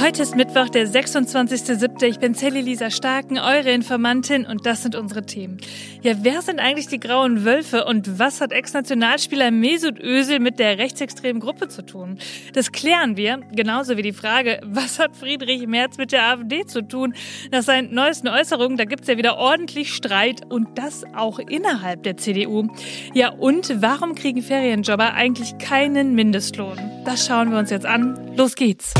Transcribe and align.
Heute 0.00 0.22
ist 0.22 0.36
Mittwoch, 0.36 0.68
der 0.68 0.86
26.07. 0.86 2.04
Ich 2.04 2.20
bin 2.20 2.32
Sally 2.32 2.60
Lisa 2.60 2.88
Starken, 2.88 3.36
eure 3.36 3.72
Informantin 3.72 4.46
und 4.46 4.64
das 4.64 4.82
sind 4.82 4.94
unsere 4.94 5.26
Themen. 5.26 5.58
Ja, 6.02 6.14
wer 6.22 6.40
sind 6.40 6.60
eigentlich 6.60 6.86
die 6.86 7.00
grauen 7.00 7.44
Wölfe 7.44 7.84
und 7.84 8.16
was 8.16 8.40
hat 8.40 8.52
Ex-Nationalspieler 8.52 9.50
Mesut 9.50 9.98
Özil 9.98 10.38
mit 10.38 10.60
der 10.60 10.78
rechtsextremen 10.78 11.40
Gruppe 11.40 11.66
zu 11.66 11.84
tun? 11.84 12.18
Das 12.52 12.70
klären 12.70 13.16
wir, 13.16 13.40
genauso 13.52 13.96
wie 13.96 14.02
die 14.02 14.12
Frage, 14.12 14.60
was 14.62 15.00
hat 15.00 15.16
Friedrich 15.16 15.66
Merz 15.66 15.98
mit 15.98 16.12
der 16.12 16.26
AfD 16.28 16.64
zu 16.64 16.86
tun? 16.86 17.14
Nach 17.50 17.64
seinen 17.64 17.92
neuesten 17.92 18.28
Äußerungen, 18.28 18.76
da 18.76 18.84
gibt's 18.84 19.08
ja 19.08 19.18
wieder 19.18 19.36
ordentlich 19.36 19.92
Streit 19.92 20.42
und 20.48 20.78
das 20.78 21.02
auch 21.16 21.40
innerhalb 21.40 22.04
der 22.04 22.16
CDU. 22.16 22.68
Ja, 23.14 23.30
und 23.30 23.82
warum 23.82 24.14
kriegen 24.14 24.42
Ferienjobber 24.42 25.14
eigentlich 25.14 25.58
keinen 25.58 26.14
Mindestlohn? 26.14 26.78
Das 27.04 27.26
schauen 27.26 27.50
wir 27.50 27.58
uns 27.58 27.70
jetzt 27.70 27.86
an. 27.86 28.36
Los 28.36 28.54
geht's. 28.54 28.94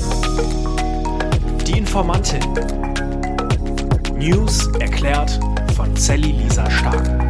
Die 1.68 1.76
Informantin. 1.76 2.40
News 4.16 4.68
erklärt 4.80 5.38
von 5.76 5.94
Sally 5.94 6.32
Lisa 6.32 6.70
Stark. 6.70 7.27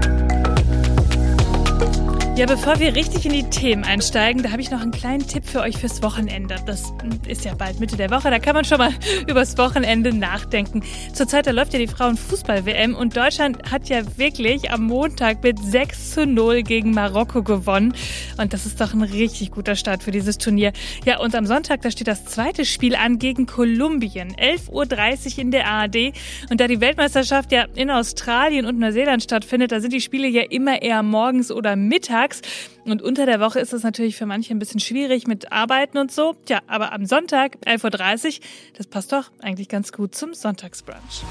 Ja, 2.38 2.46
bevor 2.46 2.78
wir 2.78 2.94
richtig 2.94 3.26
in 3.26 3.32
die 3.32 3.50
Themen 3.50 3.82
einsteigen, 3.82 4.44
da 4.44 4.52
habe 4.52 4.62
ich 4.62 4.70
noch 4.70 4.80
einen 4.80 4.92
kleinen 4.92 5.26
Tipp 5.26 5.44
für 5.44 5.58
euch 5.58 5.76
fürs 5.76 6.04
Wochenende. 6.04 6.54
Das 6.66 6.92
ist 7.26 7.44
ja 7.44 7.52
bald 7.56 7.80
Mitte 7.80 7.96
der 7.96 8.12
Woche, 8.12 8.30
da 8.30 8.38
kann 8.38 8.54
man 8.54 8.64
schon 8.64 8.78
mal 8.78 8.92
übers 9.26 9.58
Wochenende 9.58 10.14
nachdenken. 10.14 10.84
Zurzeit 11.12 11.48
da 11.48 11.50
läuft 11.50 11.72
ja 11.72 11.80
die 11.80 11.88
Frauenfußball-WM 11.88 12.94
und 12.94 13.16
Deutschland 13.16 13.72
hat 13.72 13.88
ja 13.88 14.02
wirklich 14.16 14.70
am 14.70 14.84
Montag 14.84 15.42
mit 15.42 15.58
6 15.58 16.12
zu 16.12 16.26
0 16.28 16.62
gegen 16.62 16.92
Marokko 16.92 17.42
gewonnen. 17.42 17.92
Und 18.40 18.52
das 18.52 18.66
ist 18.66 18.80
doch 18.80 18.94
ein 18.94 19.02
richtig 19.02 19.50
guter 19.50 19.74
Start 19.74 20.04
für 20.04 20.12
dieses 20.12 20.38
Turnier. 20.38 20.72
Ja, 21.04 21.18
und 21.18 21.34
am 21.34 21.44
Sonntag, 21.44 21.82
da 21.82 21.90
steht 21.90 22.06
das 22.06 22.24
zweite 22.24 22.64
Spiel 22.64 22.94
an 22.94 23.18
gegen 23.18 23.46
Kolumbien. 23.46 24.36
11.30 24.36 25.32
Uhr 25.32 25.38
in 25.40 25.50
der 25.50 25.66
ARD. 25.66 26.12
Und 26.50 26.60
da 26.60 26.68
die 26.68 26.80
Weltmeisterschaft 26.80 27.50
ja 27.50 27.66
in 27.74 27.90
Australien 27.90 28.64
und 28.64 28.78
Neuseeland 28.78 29.24
stattfindet, 29.24 29.72
da 29.72 29.80
sind 29.80 29.92
die 29.92 30.00
Spiele 30.00 30.28
ja 30.28 30.42
immer 30.48 30.80
eher 30.80 31.02
morgens 31.02 31.50
oder 31.50 31.74
mittags 31.74 32.27
mittags. 32.28 32.42
Und 32.84 33.02
unter 33.02 33.26
der 33.26 33.40
Woche 33.40 33.60
ist 33.60 33.72
es 33.72 33.82
natürlich 33.82 34.16
für 34.16 34.26
manche 34.26 34.54
ein 34.54 34.58
bisschen 34.58 34.80
schwierig 34.80 35.26
mit 35.26 35.52
Arbeiten 35.52 35.98
und 35.98 36.10
so. 36.10 36.34
Tja, 36.46 36.60
aber 36.66 36.92
am 36.92 37.06
Sonntag, 37.06 37.56
11.30 37.66 38.26
Uhr, 38.26 38.44
das 38.76 38.86
passt 38.86 39.12
doch 39.12 39.30
eigentlich 39.40 39.68
ganz 39.68 39.92
gut 39.92 40.14
zum 40.14 40.34
Sonntagsbrunch. 40.34 41.24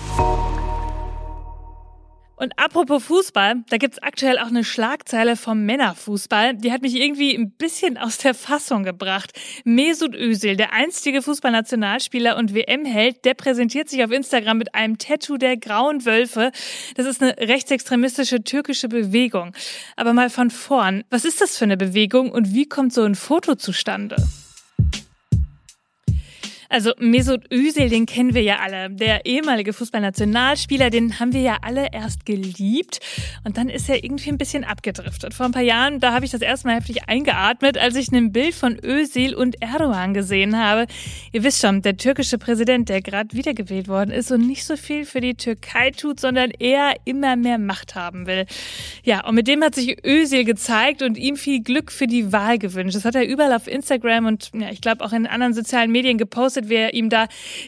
Und 2.39 2.53
apropos 2.57 3.03
Fußball, 3.05 3.63
da 3.67 3.77
gibt's 3.77 3.97
aktuell 3.97 4.37
auch 4.37 4.47
eine 4.47 4.63
Schlagzeile 4.63 5.35
vom 5.35 5.65
Männerfußball. 5.65 6.53
Die 6.53 6.71
hat 6.71 6.83
mich 6.83 6.95
irgendwie 6.95 7.35
ein 7.35 7.49
bisschen 7.49 7.97
aus 7.97 8.19
der 8.19 8.35
Fassung 8.35 8.83
gebracht. 8.83 9.33
Mesut 9.63 10.13
Özil, 10.13 10.55
der 10.55 10.71
einstige 10.71 11.23
Fußballnationalspieler 11.23 12.37
und 12.37 12.53
WM-Held, 12.53 13.25
der 13.25 13.33
präsentiert 13.33 13.89
sich 13.89 14.03
auf 14.03 14.11
Instagram 14.11 14.59
mit 14.59 14.75
einem 14.75 14.99
Tattoo 14.99 15.37
der 15.37 15.57
grauen 15.57 16.05
Wölfe. 16.05 16.51
Das 16.95 17.07
ist 17.07 17.23
eine 17.23 17.35
rechtsextremistische 17.37 18.43
türkische 18.43 18.87
Bewegung. 18.87 19.53
Aber 19.95 20.13
mal 20.13 20.29
von 20.29 20.51
vorn, 20.51 21.03
was 21.09 21.25
ist 21.25 21.41
das 21.41 21.57
für 21.57 21.65
eine 21.65 21.75
Bewegung 21.75 22.31
und 22.31 22.53
wie 22.53 22.69
kommt 22.69 22.93
so 22.93 23.01
ein 23.01 23.15
Foto 23.15 23.55
zustande? 23.55 24.15
Also 26.69 26.91
Mesut 26.99 27.51
Özil, 27.51 27.89
den 27.89 28.05
kennen 28.05 28.33
wir 28.33 28.41
ja 28.41 28.57
alle. 28.59 28.89
Der 28.89 29.25
ehemalige 29.25 29.73
Fußballnationalspieler, 29.73 30.89
den 30.89 31.19
haben 31.19 31.33
wir 31.33 31.41
ja 31.41 31.57
alle 31.61 31.87
erst 31.93 32.25
geliebt. 32.25 32.99
Und 33.43 33.57
dann 33.57 33.69
ist 33.69 33.89
er 33.89 34.03
irgendwie 34.03 34.29
ein 34.29 34.37
bisschen 34.37 34.63
abgedriftet. 34.63 35.33
Vor 35.33 35.45
ein 35.45 35.51
paar 35.51 35.61
Jahren, 35.61 35.99
da 35.99 36.13
habe 36.13 36.25
ich 36.25 36.31
das 36.31 36.41
erste 36.41 36.67
Mal 36.67 36.75
heftig 36.75 37.07
eingeatmet, 37.07 37.77
als 37.77 37.95
ich 37.95 38.11
ein 38.11 38.31
Bild 38.31 38.53
von 38.53 38.77
Özil 38.83 39.33
und 39.33 39.61
Erdogan 39.61 40.13
gesehen 40.13 40.57
habe. 40.57 40.87
Ihr 41.31 41.43
wisst 41.43 41.61
schon, 41.61 41.81
der 41.81 41.97
türkische 41.97 42.37
Präsident, 42.37 42.89
der 42.89 43.01
gerade 43.01 43.35
wiedergewählt 43.35 43.87
worden 43.87 44.11
ist 44.11 44.31
und 44.31 44.45
nicht 44.45 44.65
so 44.65 44.75
viel 44.75 45.05
für 45.05 45.21
die 45.21 45.35
Türkei 45.35 45.91
tut, 45.91 46.19
sondern 46.19 46.51
eher 46.51 46.95
immer 47.05 47.35
mehr 47.35 47.57
Macht 47.57 47.95
haben 47.95 48.27
will. 48.27 48.45
Ja, 49.03 49.25
und 49.25 49.35
mit 49.35 49.47
dem 49.47 49.63
hat 49.63 49.75
sich 49.75 50.05
Özil 50.05 50.43
gezeigt 50.43 51.01
und 51.01 51.17
ihm 51.17 51.37
viel 51.37 51.61
Glück 51.61 51.91
für 51.91 52.07
die 52.07 52.33
Wahl 52.33 52.57
gewünscht. 52.57 52.95
Das 52.95 53.05
hat 53.05 53.15
er 53.15 53.27
überall 53.27 53.53
auf 53.53 53.67
Instagram 53.67 54.25
und 54.25 54.51
ja, 54.53 54.69
ich 54.69 54.81
glaube 54.81 55.03
auch 55.03 55.13
in 55.13 55.27
anderen 55.27 55.53
sozialen 55.53 55.91
Medien 55.91 56.17
gepostet 56.17 56.56
beobachtet, 56.57 56.69
wer 56.69 56.93
ihm 56.93 57.09
da 57.09 57.27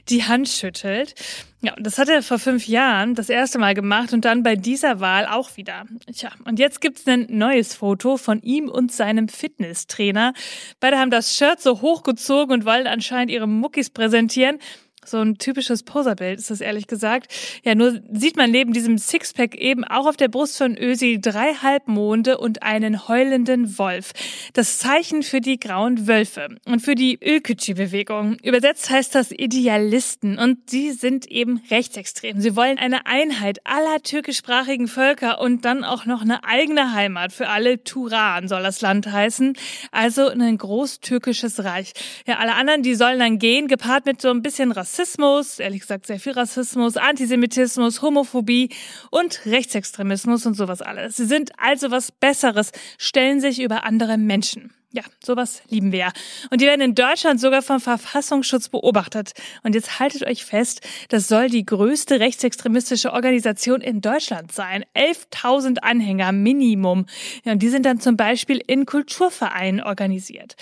die 0.09 0.23
Hand 0.23 0.49
schüttelt. 0.49 1.15
Ja, 1.61 1.75
das 1.77 1.97
hat 1.97 2.07
er 2.07 2.23
vor 2.23 2.39
fünf 2.39 2.67
Jahren 2.67 3.15
das 3.15 3.29
erste 3.29 3.59
Mal 3.59 3.73
gemacht 3.73 4.13
und 4.13 4.23
dann 4.23 4.43
bei 4.43 4.55
dieser 4.55 5.01
Wahl 5.01 5.25
auch 5.25 5.57
wieder. 5.57 5.85
Tja, 6.13 6.31
und 6.45 6.57
jetzt 6.57 6.79
gibt's 6.79 7.05
ein 7.05 7.27
neues 7.29 7.75
Foto 7.75 8.15
von 8.15 8.41
ihm 8.41 8.69
und 8.69 8.93
seinem 8.93 9.27
Fitnesstrainer. 9.27 10.33
Beide 10.79 10.97
haben 10.97 11.11
das 11.11 11.35
Shirt 11.35 11.61
so 11.61 11.81
hochgezogen 11.81 12.53
und 12.53 12.65
wollen 12.65 12.87
anscheinend 12.87 13.31
ihre 13.31 13.47
Muckis 13.47 13.89
präsentieren. 13.89 14.59
So 15.09 15.17
ein 15.19 15.37
typisches 15.39 15.83
Poserbild 15.83 16.39
ist 16.39 16.51
das 16.51 16.61
ehrlich 16.61 16.87
gesagt. 16.87 17.33
Ja, 17.63 17.73
nur 17.73 17.99
sieht 18.11 18.37
man 18.37 18.51
neben 18.51 18.73
diesem 18.73 18.97
Sixpack 18.97 19.55
eben 19.55 19.83
auch 19.83 20.05
auf 20.05 20.17
der 20.17 20.27
Brust 20.27 20.57
von 20.57 20.77
Ösi 20.77 21.19
drei 21.19 21.55
Halbmonde 21.55 22.37
und 22.37 22.61
einen 22.61 23.07
heulenden 23.07 23.77
Wolf. 23.79 24.11
Das 24.53 24.77
Zeichen 24.77 25.23
für 25.23 25.41
die 25.41 25.59
grauen 25.59 26.07
Wölfe 26.07 26.49
und 26.65 26.81
für 26.81 26.93
die 26.93 27.17
Ölkütschi-Bewegung. 27.21 28.37
Übersetzt 28.43 28.89
heißt 28.91 29.15
das 29.15 29.31
Idealisten 29.31 30.37
und 30.37 30.69
sie 30.69 30.91
sind 30.91 31.25
eben 31.25 31.61
rechtsextrem. 31.71 32.39
Sie 32.39 32.55
wollen 32.55 32.77
eine 32.77 33.07
Einheit 33.07 33.59
aller 33.63 34.01
türkischsprachigen 34.03 34.87
Völker 34.87 35.41
und 35.41 35.65
dann 35.65 35.83
auch 35.83 36.05
noch 36.05 36.21
eine 36.21 36.43
eigene 36.43 36.93
Heimat 36.93 37.33
für 37.33 37.49
alle. 37.49 37.83
Turan 37.83 38.47
soll 38.47 38.61
das 38.61 38.81
Land 38.81 39.11
heißen. 39.11 39.53
Also 39.91 40.27
ein 40.27 40.57
großtürkisches 40.57 41.63
Reich. 41.63 41.93
Ja, 42.27 42.37
alle 42.37 42.53
anderen, 42.53 42.83
die 42.83 42.93
sollen 42.93 43.17
dann 43.17 43.39
gehen, 43.39 43.67
gepaart 43.67 44.05
mit 44.05 44.21
so 44.21 44.29
ein 44.29 44.43
bisschen 44.43 44.71
Rassismus 44.71 44.98
Rassismus, 44.99 45.59
ehrlich 45.59 45.79
gesagt 45.79 46.07
sehr 46.07 46.19
viel 46.19 46.33
Rassismus, 46.33 46.97
Antisemitismus, 46.97 48.01
Homophobie 48.01 48.69
und 49.11 49.45
Rechtsextremismus 49.45 50.45
und 50.45 50.55
sowas 50.55 50.81
alles. 50.81 51.15
Sie 51.15 51.25
sind 51.25 51.51
also 51.57 51.89
was 51.89 52.11
Besseres, 52.11 52.73
stellen 52.97 53.39
sich 53.39 53.61
über 53.61 53.85
andere 53.85 54.17
Menschen. 54.17 54.73
Ja, 54.91 55.03
sowas 55.23 55.61
lieben 55.69 55.93
wir 55.93 55.99
ja. 55.99 56.11
Und 56.49 56.59
die 56.59 56.65
werden 56.65 56.81
in 56.81 56.95
Deutschland 56.95 57.39
sogar 57.39 57.61
vom 57.61 57.79
Verfassungsschutz 57.79 58.67
beobachtet. 58.67 59.31
Und 59.63 59.73
jetzt 59.73 59.99
haltet 59.99 60.25
euch 60.25 60.43
fest, 60.43 60.81
das 61.07 61.29
soll 61.29 61.47
die 61.47 61.65
größte 61.65 62.19
rechtsextremistische 62.19 63.13
Organisation 63.13 63.79
in 63.79 64.01
Deutschland 64.01 64.51
sein. 64.51 64.83
11.000 64.95 65.77
Anhänger 65.77 66.33
Minimum. 66.33 67.05
Ja, 67.45 67.53
und 67.53 67.59
die 67.59 67.69
sind 67.69 67.85
dann 67.85 68.01
zum 68.01 68.17
Beispiel 68.17 68.61
in 68.65 68.85
Kulturvereinen 68.85 69.81
organisiert. 69.81 70.57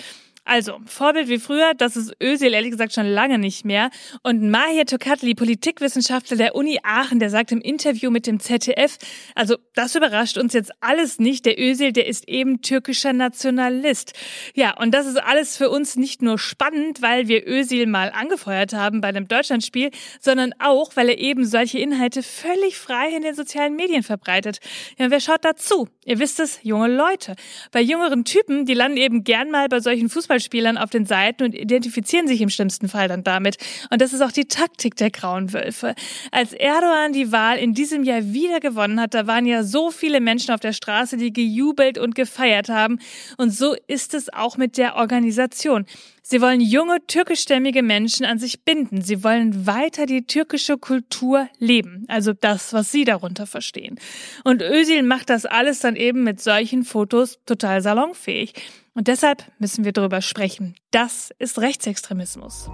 Also, 0.48 0.80
Vorbild 0.86 1.28
wie 1.28 1.38
früher, 1.38 1.74
das 1.76 1.94
ist 1.94 2.16
Özil 2.22 2.54
ehrlich 2.54 2.70
gesagt 2.70 2.94
schon 2.94 3.06
lange 3.06 3.38
nicht 3.38 3.66
mehr. 3.66 3.90
Und 4.22 4.48
Mahir 4.50 4.86
Tokatli, 4.86 5.34
Politikwissenschaftler 5.34 6.38
der 6.38 6.54
Uni 6.54 6.78
Aachen, 6.82 7.18
der 7.18 7.28
sagt 7.28 7.52
im 7.52 7.60
Interview 7.60 8.10
mit 8.10 8.26
dem 8.26 8.40
ZDF, 8.40 8.96
also 9.34 9.58
das 9.74 9.94
überrascht 9.94 10.38
uns 10.38 10.54
jetzt 10.54 10.72
alles 10.80 11.18
nicht. 11.18 11.44
Der 11.44 11.60
Özil, 11.60 11.92
der 11.92 12.06
ist 12.06 12.26
eben 12.30 12.62
türkischer 12.62 13.12
Nationalist. 13.12 14.14
Ja, 14.54 14.74
und 14.78 14.94
das 14.94 15.06
ist 15.06 15.22
alles 15.22 15.58
für 15.58 15.68
uns 15.68 15.96
nicht 15.96 16.22
nur 16.22 16.38
spannend, 16.38 17.02
weil 17.02 17.28
wir 17.28 17.46
Özil 17.46 17.86
mal 17.86 18.10
angefeuert 18.10 18.72
haben 18.72 19.02
bei 19.02 19.08
einem 19.08 19.28
Deutschlandspiel, 19.28 19.90
sondern 20.18 20.54
auch, 20.60 20.96
weil 20.96 21.10
er 21.10 21.18
eben 21.18 21.44
solche 21.44 21.78
Inhalte 21.78 22.22
völlig 22.22 22.78
frei 22.78 23.10
in 23.14 23.20
den 23.20 23.34
sozialen 23.34 23.76
Medien 23.76 24.02
verbreitet. 24.02 24.60
Ja, 24.96 25.10
wer 25.10 25.20
schaut 25.20 25.44
dazu? 25.44 25.88
Ihr 26.06 26.18
wisst 26.20 26.40
es, 26.40 26.60
junge 26.62 26.88
Leute. 26.88 27.36
Bei 27.70 27.82
jüngeren 27.82 28.24
Typen, 28.24 28.64
die 28.64 28.72
landen 28.72 28.96
eben 28.96 29.24
gern 29.24 29.50
mal 29.50 29.68
bei 29.68 29.80
solchen 29.80 30.08
Fußball 30.08 30.37
Fußballspielern 30.38 30.78
auf 30.78 30.90
den 30.90 31.06
Seiten 31.06 31.44
und 31.44 31.54
identifizieren 31.54 32.28
sich 32.28 32.40
im 32.40 32.48
schlimmsten 32.48 32.88
Fall 32.88 33.08
dann 33.08 33.24
damit. 33.24 33.58
Und 33.90 34.00
das 34.00 34.12
ist 34.12 34.22
auch 34.22 34.32
die 34.32 34.46
Taktik 34.46 34.96
der 34.96 35.10
Grauen 35.10 35.52
Wölfe. 35.52 35.94
Als 36.30 36.52
Erdogan 36.52 37.12
die 37.12 37.32
Wahl 37.32 37.58
in 37.58 37.74
diesem 37.74 38.04
Jahr 38.04 38.32
wieder 38.32 38.60
gewonnen 38.60 39.00
hat, 39.00 39.14
da 39.14 39.26
waren 39.26 39.46
ja 39.46 39.64
so 39.64 39.90
viele 39.90 40.20
Menschen 40.20 40.54
auf 40.54 40.60
der 40.60 40.72
Straße, 40.72 41.16
die 41.16 41.32
gejubelt 41.32 41.98
und 41.98 42.14
gefeiert 42.14 42.68
haben. 42.68 42.98
Und 43.36 43.50
so 43.50 43.74
ist 43.86 44.14
es 44.14 44.32
auch 44.32 44.56
mit 44.56 44.78
der 44.78 44.96
Organisation. 44.96 45.86
Sie 46.30 46.42
wollen 46.42 46.60
junge 46.60 46.98
türkischstämmige 47.06 47.82
Menschen 47.82 48.26
an 48.26 48.38
sich 48.38 48.62
binden. 48.62 49.00
Sie 49.00 49.24
wollen 49.24 49.66
weiter 49.66 50.04
die 50.04 50.26
türkische 50.26 50.76
Kultur 50.76 51.48
leben. 51.58 52.04
Also 52.06 52.34
das, 52.34 52.74
was 52.74 52.92
Sie 52.92 53.06
darunter 53.06 53.46
verstehen. 53.46 53.98
Und 54.44 54.60
Özil 54.60 55.04
macht 55.04 55.30
das 55.30 55.46
alles 55.46 55.80
dann 55.80 55.96
eben 55.96 56.24
mit 56.24 56.42
solchen 56.42 56.84
Fotos 56.84 57.38
total 57.46 57.80
salonfähig. 57.80 58.52
Und 58.92 59.08
deshalb 59.08 59.50
müssen 59.58 59.86
wir 59.86 59.92
darüber 59.92 60.20
sprechen. 60.20 60.74
Das 60.90 61.30
ist 61.38 61.60
Rechtsextremismus. 61.60 62.68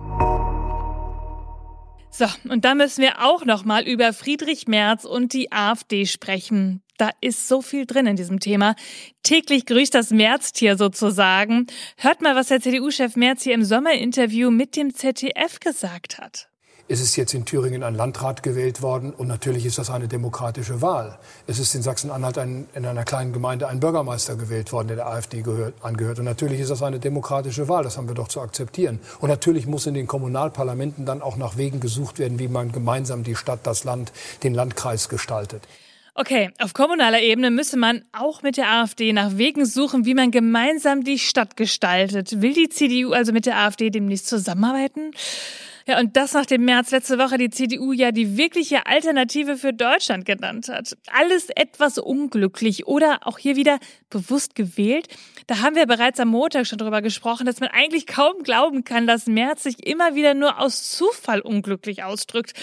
So, 2.11 2.27
und 2.49 2.65
da 2.65 2.75
müssen 2.75 3.03
wir 3.03 3.25
auch 3.25 3.45
nochmal 3.45 3.87
über 3.87 4.13
Friedrich 4.13 4.67
Merz 4.67 5.05
und 5.05 5.33
die 5.33 5.53
AfD 5.53 6.07
sprechen. 6.07 6.84
Da 6.97 7.11
ist 7.21 7.49
so 7.49 7.61
viel 7.61 7.87
drin 7.87 8.07
in 8.07 8.17
diesem 8.17 8.39
Thema. 8.39 8.77
Täglich 9.23 9.67
grüßt 9.67 9.95
das 9.95 10.11
Märztier 10.11 10.77
sozusagen. 10.77 11.67
Hört 11.97 12.23
mal, 12.23 12.37
was 12.37 12.49
der 12.49 12.61
CDU-Chef 12.61 13.17
Merz 13.17 13.43
hier 13.43 13.55
im 13.55 13.65
Sommerinterview 13.65 14.51
mit 14.51 14.77
dem 14.77 14.95
ZDF 14.95 15.59
gesagt 15.59 16.19
hat. 16.19 16.49
Es 16.87 17.01
ist 17.01 17.17
jetzt 17.17 17.33
in 17.33 17.47
Thüringen 17.47 17.83
ein 17.83 17.95
Landrat 17.95 18.43
gewählt 18.43 18.83
worden 18.83 19.15
und 19.15 19.27
natürlich 19.27 19.65
ist 19.65 19.79
das 19.79 19.89
eine 19.89 20.07
demokratische 20.07 20.83
Wahl. 20.83 21.19
Es 21.47 21.59
ist 21.59 21.75
in 21.75 21.81
Sachsen-Anhalt 21.83 22.37
in 22.37 22.67
einer 22.75 23.05
kleinen 23.05 23.33
Gemeinde 23.33 23.69
ein 23.69 23.81
Bürgermeister 23.81 24.37
gewählt 24.37 24.71
worden, 24.71 24.89
der 24.89 24.97
der 24.99 25.07
AfD 25.07 25.41
gehört, 25.41 25.83
angehört. 25.83 26.19
Und 26.19 26.27
natürlich 26.27 26.61
ist 26.61 26.71
das 26.71 26.83
eine 26.83 26.99
demokratische 26.99 27.69
Wahl. 27.69 27.85
Das 27.85 27.97
haben 27.97 28.07
wir 28.07 28.15
doch 28.15 28.29
zu 28.29 28.43
akzeptieren. 28.43 29.01
Und 29.21 29.31
natürlich 29.31 29.67
muss 29.67 29.87
in 29.87 29.95
den 29.95 30.07
Kommunalparlamenten 30.07 31.07
dann 31.07 31.23
auch 31.23 31.39
nach 31.39 31.57
Wegen 31.57 31.81
gesucht 31.81 32.19
werden, 32.19 32.39
wie 32.39 32.49
man 32.49 32.71
gemeinsam 32.71 33.25
die 33.25 33.35
Stadt, 33.35 33.61
das 33.63 33.85
Land, 33.85 34.13
den 34.43 34.53
Landkreis 34.53 35.09
gestaltet. 35.09 35.67
Okay, 36.17 36.51
auf 36.61 36.75
kommunaler 36.75 37.21
Ebene 37.21 37.51
müsse 37.51 37.77
man 37.77 38.05
auch 38.13 38.43
mit 38.43 38.57
der 38.57 38.71
AfD 38.71 39.13
nach 39.13 39.37
Wegen 39.37 39.67
suchen, 39.67 40.05
wie 40.05 40.15
man 40.15 40.31
gemeinsam 40.31 41.03
die 41.03 41.19
Stadt 41.19 41.57
gestaltet. 41.57 42.41
Will 42.41 42.53
die 42.53 42.69
CDU 42.69 43.13
also 43.13 43.33
mit 43.33 43.47
der 43.47 43.59
AfD 43.59 43.91
demnächst 43.91 44.29
zusammenarbeiten? 44.29 45.11
Ja, 45.87 45.99
und 45.99 46.17
das 46.17 46.33
nachdem 46.33 46.65
März 46.65 46.93
letzte 46.93 47.19
Woche 47.19 47.37
die 47.37 47.51
CDU 47.51 47.93
ja 47.93 48.13
die 48.13 48.39
wirkliche 48.39 48.87
Alternative 48.87 49.57
für 49.57 49.73
Deutschland 49.73 50.25
genannt 50.25 50.69
hat. 50.69 50.97
Alles 51.13 51.51
etwas 51.51 51.99
unglücklich 51.99 52.87
oder 52.87 53.27
auch 53.27 53.39
hier 53.39 53.57
wieder 53.57 53.81
bewusst 54.09 54.55
gewählt. 54.55 55.09
Da 55.49 55.63
haben 55.63 55.75
wir 55.75 55.87
bereits 55.87 56.21
am 56.21 56.29
Montag 56.29 56.69
schon 56.69 56.79
drüber 56.79 57.03
gesprochen, 57.03 57.45
dass 57.45 57.59
man 57.59 57.71
eigentlich 57.71 58.07
kaum 58.07 58.45
glauben 58.45 58.85
kann, 58.85 59.09
dass 59.09 59.27
Merz 59.27 59.65
sich 59.65 59.85
immer 59.85 60.15
wieder 60.15 60.33
nur 60.33 60.61
aus 60.61 60.91
Zufall 60.91 61.41
unglücklich 61.41 62.05
ausdrückt. 62.05 62.55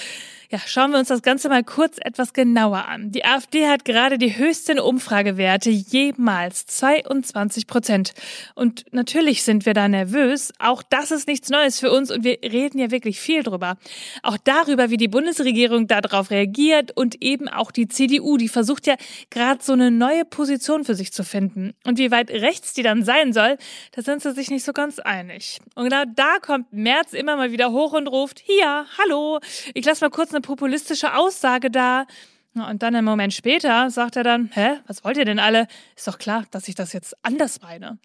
Ja, 0.52 0.60
schauen 0.66 0.92
wir 0.92 1.00
uns 1.00 1.08
das 1.08 1.22
Ganze 1.22 1.48
mal 1.48 1.64
kurz 1.64 1.96
etwas 2.02 2.34
genauer 2.34 2.86
an. 2.90 3.10
Die 3.14 3.24
AfD 3.24 3.70
hat 3.70 3.86
gerade 3.86 4.18
die 4.18 4.36
höchsten 4.36 4.82
Umfragewerte 4.82 5.70
jemals, 5.70 6.66
22 6.66 7.68
Prozent. 7.68 8.14
Und 8.54 8.84
natürlich 8.92 9.44
sind 9.44 9.66
wir 9.66 9.74
da 9.74 9.88
nervös. 9.88 10.52
Auch 10.60 10.84
das 10.84 11.12
ist 11.12 11.30
nichts 11.30 11.50
Neues 11.50 11.80
für 11.80 11.90
uns 11.90 12.12
und 12.12 12.26
wir 12.26 12.38
reden 12.44 12.80
ja 12.80 12.92
wirklich 12.92 13.18
viel 13.18 13.44
drüber. 13.44 13.78
Auch 14.24 14.36
darüber, 14.36 14.90
wie 14.90 14.98
die 14.98 15.08
Bundesregierung 15.08 15.88
darauf 15.88 16.32
reagiert 16.32 16.92
und 16.98 17.22
eben 17.24 17.48
auch 17.48 17.72
die 17.72 17.88
CDU, 17.88 18.36
die 18.36 18.50
versucht 18.50 18.88
ja 18.88 18.96
gerade 19.30 19.64
so 19.64 19.72
eine 19.72 19.90
neue 19.90 20.26
Position 20.26 20.84
für 20.84 20.96
sich 20.96 21.14
zu 21.14 21.24
finden. 21.24 21.76
Und 21.86 21.98
wie 21.98 22.12
weit 22.12 22.30
rechts 22.30 22.74
die 22.74 22.84
dann 22.84 23.06
sein 23.06 23.32
soll, 23.32 23.58
da 23.94 24.02
sind 24.02 24.22
sie 24.22 24.34
sich 24.34 24.50
nicht 24.50 24.66
so 24.66 24.74
ganz 24.74 25.00
einig. 25.00 25.60
Und 25.76 25.86
genau 25.86 26.04
da 26.14 26.40
kommt 26.42 26.74
Merz 26.74 27.14
immer 27.14 27.38
mal 27.38 27.54
wieder 27.54 27.72
hoch 27.72 27.94
und 27.94 28.08
ruft, 28.08 28.40
hier, 28.40 28.86
hallo, 28.98 29.40
ich 29.74 29.86
lasse 29.86 30.04
mal 30.04 30.10
kurz 30.10 30.32
eine 30.32 30.41
populistische 30.42 31.16
Aussage 31.16 31.72
da. 31.72 32.06
Und 32.54 32.84
dann 32.84 32.94
einen 32.96 33.06
Moment 33.06 33.34
später 33.34 33.90
sagt 33.90 34.18
er 34.18 34.26
dann, 34.26 34.50
hä, 34.54 34.72
was 34.86 35.06
wollt 35.06 35.16
ihr 35.16 35.24
denn 35.24 35.40
alle? 35.40 35.68
Ist 35.96 36.06
doch 36.06 36.18
klar, 36.18 36.44
dass 36.52 36.68
ich 36.68 36.76
das 36.76 36.92
jetzt 36.92 37.16
anders 37.24 37.62
meine. 37.62 37.98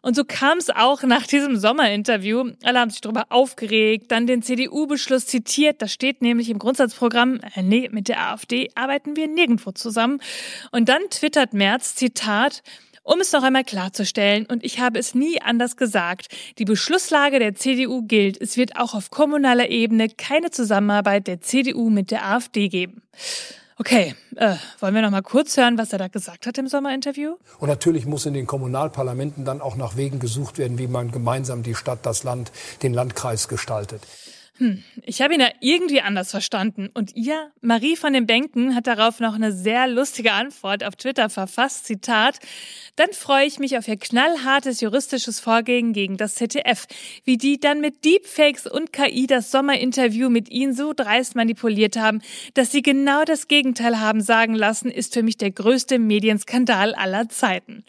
Und 0.00 0.16
so 0.16 0.24
kam 0.24 0.56
es 0.56 0.70
auch 0.70 1.02
nach 1.02 1.26
diesem 1.26 1.58
Sommerinterview. 1.58 2.52
Alle 2.64 2.80
haben 2.80 2.88
sich 2.88 3.02
darüber 3.02 3.26
aufgeregt, 3.28 4.10
dann 4.10 4.26
den 4.26 4.40
CDU-Beschluss 4.40 5.26
zitiert. 5.26 5.82
Da 5.82 5.86
steht 5.86 6.22
nämlich 6.22 6.48
im 6.48 6.58
Grundsatzprogramm, 6.58 7.40
äh, 7.54 7.62
nee, 7.62 7.90
mit 7.92 8.08
der 8.08 8.30
AfD 8.30 8.70
arbeiten 8.74 9.16
wir 9.16 9.28
nirgendwo 9.28 9.72
zusammen. 9.72 10.20
Und 10.72 10.88
dann 10.88 11.02
twittert 11.10 11.52
Merz, 11.52 11.94
Zitat, 11.94 12.62
um 13.10 13.18
es 13.18 13.32
noch 13.32 13.42
einmal 13.42 13.64
klarzustellen, 13.64 14.46
und 14.46 14.64
ich 14.64 14.78
habe 14.78 14.96
es 14.96 15.16
nie 15.16 15.42
anders 15.42 15.76
gesagt, 15.76 16.28
die 16.58 16.64
Beschlusslage 16.64 17.40
der 17.40 17.56
CDU 17.56 18.02
gilt. 18.02 18.40
Es 18.40 18.56
wird 18.56 18.76
auch 18.76 18.94
auf 18.94 19.10
kommunaler 19.10 19.68
Ebene 19.68 20.08
keine 20.08 20.52
Zusammenarbeit 20.52 21.26
der 21.26 21.40
CDU 21.40 21.90
mit 21.90 22.12
der 22.12 22.24
AfD 22.24 22.68
geben. 22.68 23.02
Okay, 23.78 24.14
äh, 24.36 24.54
wollen 24.78 24.94
wir 24.94 25.02
noch 25.02 25.10
mal 25.10 25.22
kurz 25.22 25.56
hören, 25.56 25.76
was 25.76 25.92
er 25.92 25.98
da 25.98 26.06
gesagt 26.06 26.46
hat 26.46 26.56
im 26.58 26.68
Sommerinterview? 26.68 27.34
Und 27.58 27.68
natürlich 27.68 28.06
muss 28.06 28.26
in 28.26 28.34
den 28.34 28.46
Kommunalparlamenten 28.46 29.44
dann 29.44 29.60
auch 29.60 29.74
nach 29.74 29.96
Wegen 29.96 30.20
gesucht 30.20 30.58
werden, 30.58 30.78
wie 30.78 30.86
man 30.86 31.10
gemeinsam 31.10 31.64
die 31.64 31.74
Stadt, 31.74 32.06
das 32.06 32.22
Land, 32.22 32.52
den 32.84 32.94
Landkreis 32.94 33.48
gestaltet. 33.48 34.02
Hm, 34.60 34.84
ich 35.06 35.22
habe 35.22 35.32
ihn 35.32 35.40
ja 35.40 35.48
irgendwie 35.60 36.02
anders 36.02 36.30
verstanden. 36.30 36.90
Und 36.92 37.16
ihr, 37.16 37.50
Marie 37.62 37.96
von 37.96 38.12
den 38.12 38.26
Bänken, 38.26 38.74
hat 38.74 38.86
darauf 38.86 39.18
noch 39.18 39.34
eine 39.34 39.52
sehr 39.52 39.86
lustige 39.88 40.32
Antwort 40.32 40.84
auf 40.84 40.96
Twitter 40.96 41.30
verfasst. 41.30 41.86
Zitat. 41.86 42.38
Dann 42.94 43.10
freue 43.12 43.46
ich 43.46 43.58
mich 43.58 43.78
auf 43.78 43.88
ihr 43.88 43.96
knallhartes 43.96 44.82
juristisches 44.82 45.40
Vorgehen 45.40 45.94
gegen 45.94 46.18
das 46.18 46.34
ZDF. 46.34 46.86
Wie 47.24 47.38
die 47.38 47.58
dann 47.58 47.80
mit 47.80 48.04
Deepfakes 48.04 48.66
und 48.66 48.92
KI 48.92 49.26
das 49.26 49.50
Sommerinterview 49.50 50.28
mit 50.28 50.50
ihnen 50.50 50.74
so 50.74 50.92
dreist 50.92 51.36
manipuliert 51.36 51.96
haben, 51.96 52.20
dass 52.52 52.70
sie 52.70 52.82
genau 52.82 53.24
das 53.24 53.48
Gegenteil 53.48 53.98
haben 53.98 54.20
sagen 54.20 54.54
lassen, 54.54 54.90
ist 54.90 55.14
für 55.14 55.22
mich 55.22 55.38
der 55.38 55.52
größte 55.52 55.98
Medienskandal 55.98 56.94
aller 56.94 57.30
Zeiten. 57.30 57.82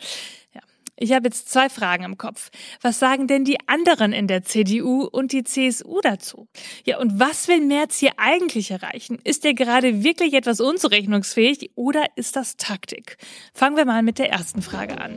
Ich 1.02 1.14
habe 1.14 1.30
jetzt 1.30 1.50
zwei 1.50 1.68
Fragen 1.68 2.04
im 2.04 2.20
Kopf. 2.20 2.52
Was 2.84 3.00
sagen 3.00 3.26
denn 3.26 3.44
die 3.44 3.58
anderen 3.66 4.14
in 4.14 4.28
der 4.28 4.44
CDU 4.44 5.02
und 5.04 5.32
die 5.32 5.44
CSU 5.44 6.00
dazu? 6.00 6.48
Ja, 6.86 7.00
und 7.00 7.20
was 7.20 7.48
will 7.48 7.60
Merz 7.60 7.98
hier 7.98 8.12
eigentlich 8.18 8.70
erreichen? 8.70 9.18
Ist 9.24 9.44
er 9.44 9.56
gerade 9.56 10.04
wirklich 10.04 10.36
etwas 10.36 10.62
unzurechnungsfähig 10.62 11.72
oder 11.74 12.06
ist 12.16 12.36
das 12.36 12.56
Taktik? 12.56 13.18
Fangen 13.52 13.78
wir 13.78 13.86
mal 13.86 14.04
mit 14.04 14.20
der 14.20 14.30
ersten 14.30 14.62
Frage 14.62 15.02
an. 15.02 15.16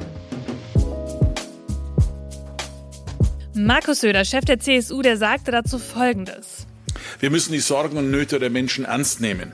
Markus 3.52 4.00
Söder, 4.00 4.24
Chef 4.24 4.46
der 4.46 4.58
CSU, 4.60 5.02
der 5.02 5.18
sagte 5.18 5.50
dazu 5.50 5.78
Folgendes. 5.78 6.66
Wir 7.20 7.28
müssen 7.28 7.52
die 7.52 7.60
Sorgen 7.60 7.98
und 7.98 8.10
Nöte 8.10 8.38
der 8.38 8.48
Menschen 8.48 8.86
ernst 8.86 9.20
nehmen, 9.20 9.52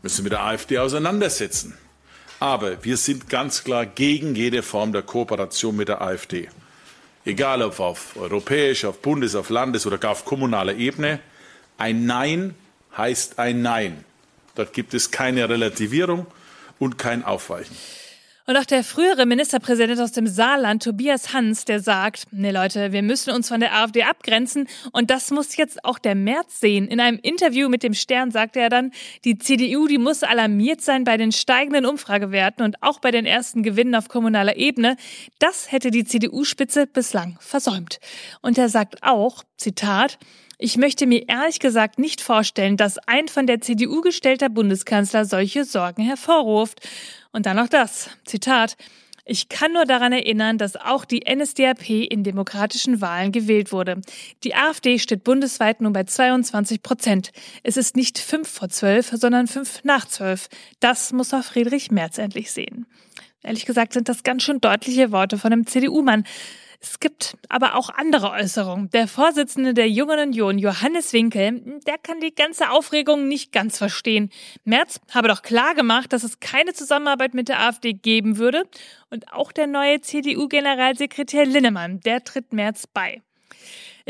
müssen 0.00 0.22
mit 0.22 0.32
der 0.32 0.42
AfD 0.42 0.78
auseinandersetzen. 0.78 1.74
Aber 2.40 2.82
wir 2.82 2.96
sind 2.96 3.28
ganz 3.28 3.64
klar 3.64 3.84
gegen 3.84 4.34
jede 4.34 4.62
Form 4.62 4.92
der 4.92 5.02
Kooperation 5.02 5.76
mit 5.76 5.88
der 5.88 6.00
AfD. 6.00 6.48
Egal 7.26 7.62
ob 7.62 7.78
auf 7.78 8.16
europäischer, 8.16 8.88
auf 8.88 9.02
Bundes-, 9.02 9.36
auf 9.36 9.50
Landes- 9.50 9.86
oder 9.86 9.98
gar 9.98 10.12
auf 10.12 10.24
kommunaler 10.24 10.74
Ebene. 10.74 11.20
Ein 11.76 12.06
Nein 12.06 12.54
heißt 12.96 13.38
ein 13.38 13.60
Nein. 13.60 14.04
Dort 14.54 14.72
gibt 14.72 14.94
es 14.94 15.10
keine 15.10 15.48
Relativierung 15.48 16.26
und 16.78 16.96
kein 16.96 17.24
Aufweichen. 17.24 17.76
Und 18.50 18.56
auch 18.56 18.64
der 18.64 18.82
frühere 18.82 19.26
Ministerpräsident 19.26 20.00
aus 20.00 20.10
dem 20.10 20.26
Saarland, 20.26 20.82
Tobias 20.82 21.32
Hans, 21.32 21.66
der 21.66 21.78
sagt, 21.78 22.26
nee 22.32 22.50
Leute, 22.50 22.90
wir 22.90 23.00
müssen 23.00 23.30
uns 23.32 23.46
von 23.46 23.60
der 23.60 23.76
AfD 23.76 24.02
abgrenzen 24.02 24.66
und 24.90 25.08
das 25.08 25.30
muss 25.30 25.56
jetzt 25.56 25.84
auch 25.84 26.00
der 26.00 26.16
März 26.16 26.58
sehen. 26.58 26.88
In 26.88 26.98
einem 26.98 27.20
Interview 27.22 27.68
mit 27.68 27.84
dem 27.84 27.94
Stern 27.94 28.32
sagte 28.32 28.58
er 28.58 28.68
dann, 28.68 28.90
die 29.24 29.38
CDU, 29.38 29.86
die 29.86 29.98
muss 29.98 30.24
alarmiert 30.24 30.80
sein 30.80 31.04
bei 31.04 31.16
den 31.16 31.30
steigenden 31.30 31.86
Umfragewerten 31.86 32.64
und 32.64 32.82
auch 32.82 32.98
bei 32.98 33.12
den 33.12 33.24
ersten 33.24 33.62
Gewinnen 33.62 33.94
auf 33.94 34.08
kommunaler 34.08 34.56
Ebene. 34.56 34.96
Das 35.38 35.70
hätte 35.70 35.92
die 35.92 36.04
CDU-Spitze 36.04 36.88
bislang 36.88 37.36
versäumt. 37.38 38.00
Und 38.42 38.58
er 38.58 38.68
sagt 38.68 39.04
auch, 39.04 39.44
Zitat, 39.58 40.18
ich 40.62 40.76
möchte 40.76 41.06
mir 41.06 41.26
ehrlich 41.26 41.58
gesagt 41.58 41.98
nicht 41.98 42.20
vorstellen, 42.20 42.76
dass 42.76 42.98
ein 43.06 43.28
von 43.28 43.46
der 43.46 43.62
CDU 43.62 44.02
gestellter 44.02 44.50
Bundeskanzler 44.50 45.24
solche 45.24 45.64
Sorgen 45.64 46.02
hervorruft. 46.02 46.86
Und 47.32 47.46
dann 47.46 47.56
noch 47.56 47.68
das. 47.68 48.10
Zitat. 48.24 48.76
Ich 49.24 49.48
kann 49.48 49.72
nur 49.72 49.84
daran 49.84 50.12
erinnern, 50.12 50.58
dass 50.58 50.76
auch 50.76 51.04
die 51.04 51.22
NSDAP 51.32 51.88
in 51.88 52.24
demokratischen 52.24 53.00
Wahlen 53.00 53.30
gewählt 53.30 53.70
wurde. 53.70 54.00
Die 54.42 54.56
AfD 54.56 54.98
steht 54.98 55.22
bundesweit 55.22 55.80
nun 55.80 55.92
bei 55.92 56.04
22 56.04 56.82
Prozent. 56.82 57.30
Es 57.62 57.76
ist 57.76 57.96
nicht 57.96 58.18
fünf 58.18 58.48
vor 58.48 58.70
zwölf, 58.70 59.10
sondern 59.14 59.46
fünf 59.46 59.84
nach 59.84 60.06
zwölf. 60.06 60.48
Das 60.80 61.12
muss 61.12 61.32
auch 61.32 61.44
Friedrich 61.44 61.90
Merz 61.90 62.18
endlich 62.18 62.50
sehen. 62.50 62.86
Ehrlich 63.42 63.66
gesagt 63.66 63.92
sind 63.92 64.08
das 64.08 64.22
ganz 64.22 64.42
schön 64.42 64.60
deutliche 64.60 65.12
Worte 65.12 65.38
von 65.38 65.52
einem 65.52 65.66
CDU-Mann. 65.66 66.24
Es 66.82 66.98
gibt 66.98 67.36
aber 67.50 67.74
auch 67.74 67.90
andere 67.90 68.30
Äußerungen. 68.30 68.88
Der 68.90 69.06
Vorsitzende 69.06 69.74
der 69.74 69.90
Jungen 69.90 70.18
Union, 70.18 70.58
Johannes 70.58 71.12
Winkel, 71.12 71.78
der 71.86 71.98
kann 71.98 72.20
die 72.20 72.34
ganze 72.34 72.70
Aufregung 72.70 73.28
nicht 73.28 73.52
ganz 73.52 73.76
verstehen. 73.76 74.30
Merz 74.64 74.98
habe 75.10 75.28
doch 75.28 75.42
klar 75.42 75.74
gemacht, 75.74 76.14
dass 76.14 76.22
es 76.22 76.40
keine 76.40 76.72
Zusammenarbeit 76.72 77.34
mit 77.34 77.48
der 77.48 77.60
AfD 77.60 77.92
geben 77.92 78.38
würde. 78.38 78.64
Und 79.10 79.30
auch 79.30 79.52
der 79.52 79.66
neue 79.66 80.00
CDU-Generalsekretär 80.00 81.44
Linnemann, 81.44 82.00
der 82.00 82.24
tritt 82.24 82.54
Merz 82.54 82.86
bei. 82.86 83.20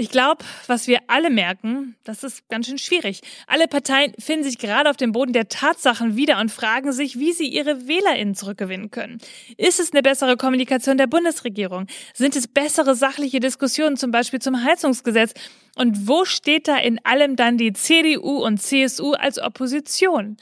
Ich 0.01 0.09
glaube, 0.09 0.47
was 0.67 0.87
wir 0.87 1.01
alle 1.09 1.29
merken, 1.29 1.95
das 2.05 2.25
ist 2.25 2.49
ganz 2.49 2.67
schön 2.67 2.79
schwierig. 2.79 3.21
Alle 3.47 3.69
Parteien 3.69 4.15
finden 4.19 4.45
sich 4.45 4.57
gerade 4.57 4.89
auf 4.89 4.97
dem 4.97 5.13
Boden 5.13 5.35
der 5.35 5.49
Tatsachen 5.49 6.17
wieder 6.17 6.41
und 6.41 6.51
fragen 6.51 6.93
sich, 6.93 7.19
wie 7.19 7.35
sie 7.35 7.47
ihre 7.47 7.87
WählerInnen 7.87 8.35
zurückgewinnen 8.35 8.91
können. 8.91 9.19
Ist 9.59 9.79
es 9.79 9.93
eine 9.93 10.01
bessere 10.01 10.39
Kommunikation 10.39 10.97
der 10.97 11.07
Bundesregierung? 11.07 11.87
Sind 12.15 12.35
es 12.35 12.49
bessere 12.49 12.95
sachliche 12.95 13.41
Diskussionen, 13.41 13.99
zum 13.99 14.11
Beispiel 14.11 14.39
zum 14.39 14.65
Heizungsgesetz? 14.65 15.35
Und 15.77 16.09
wo 16.09 16.25
steht 16.25 16.67
da 16.67 16.79
in 16.79 16.99
allem 17.05 17.37
dann 17.37 17.59
die 17.59 17.75
CDU 17.75 18.43
und 18.43 18.57
CSU 18.57 19.13
als 19.13 19.39
Opposition? 19.39 20.39